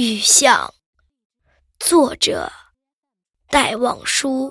[0.00, 0.72] 雨巷，
[1.80, 2.48] 作者
[3.50, 4.48] 戴望舒。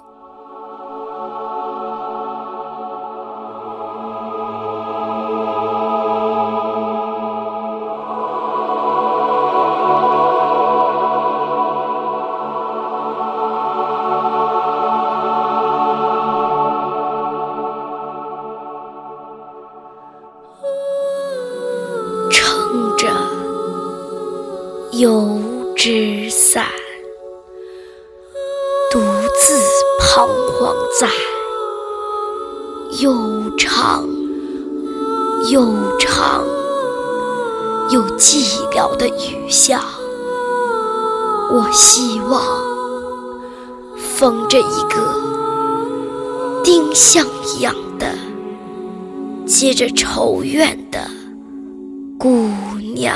[24.98, 25.40] 油
[25.76, 26.66] 纸伞，
[28.92, 29.00] 独
[29.40, 29.60] 自
[30.00, 31.08] 彷徨在
[33.00, 33.14] 又
[33.58, 34.08] 长
[35.52, 36.44] 又长
[37.92, 39.80] 又寂寥的雨巷。
[41.52, 42.42] 我希望
[44.00, 45.14] 逢着一个
[46.64, 48.16] 丁香一样的，
[49.46, 51.08] 结着愁怨的
[52.18, 52.50] 姑
[52.96, 53.16] 娘。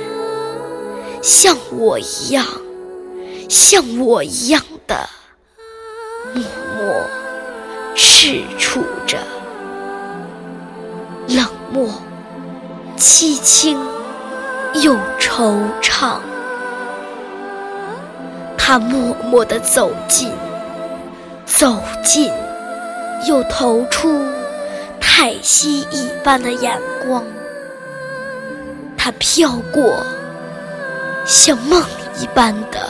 [1.21, 2.45] 像我一样，
[3.47, 5.07] 像我一样的
[6.33, 6.43] 默
[6.75, 7.03] 默
[7.95, 9.19] 赤楚着，
[11.27, 11.87] 冷漠、
[12.97, 13.79] 凄清
[14.73, 16.17] 又惆怅。
[18.57, 20.31] 他默默地走近，
[21.45, 22.31] 走近，
[23.27, 24.25] 又投出
[24.99, 27.23] 太息一般的眼光。
[28.97, 30.03] 他飘过。
[31.33, 31.81] 像梦
[32.19, 32.89] 一般的，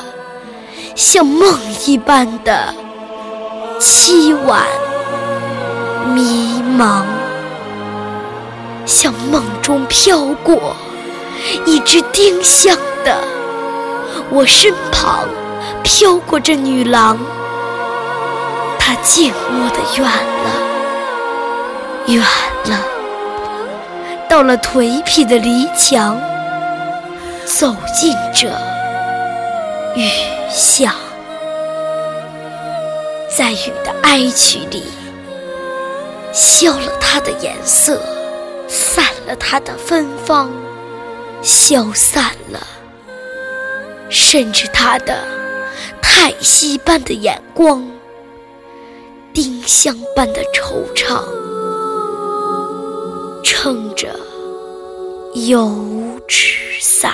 [0.95, 2.73] 像梦一般的
[3.79, 4.65] 凄婉
[6.11, 7.03] 迷茫，
[8.83, 10.75] 像梦中飘过
[11.67, 13.15] 一只丁香的
[14.31, 15.19] 我身旁，
[15.83, 17.19] 飘过这女郎，
[18.79, 20.49] 她静默的远了，
[22.07, 22.25] 远
[22.65, 22.79] 了，
[24.27, 26.19] 到了颓圮的篱墙。
[27.59, 28.47] 走进这
[29.95, 30.09] 雨
[30.49, 30.95] 巷，
[33.37, 34.83] 在雨的哀曲里，
[36.31, 38.01] 消了它的颜色，
[38.67, 40.49] 散了它的芬芳，
[41.43, 42.65] 消散了，
[44.09, 45.19] 甚至它的
[46.01, 47.85] 叹息般的眼光，
[49.33, 51.21] 丁香般的惆怅，
[53.43, 54.07] 撑着
[55.33, 55.69] 油
[56.27, 57.13] 纸伞。